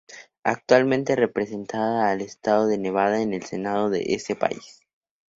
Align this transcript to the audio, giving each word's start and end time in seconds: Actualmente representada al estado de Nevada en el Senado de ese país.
Actualmente 0.43 1.15
representada 1.15 2.09
al 2.09 2.21
estado 2.21 2.65
de 2.65 2.79
Nevada 2.79 3.21
en 3.21 3.35
el 3.35 3.43
Senado 3.43 3.91
de 3.91 4.01
ese 4.15 4.35
país. 4.35 4.81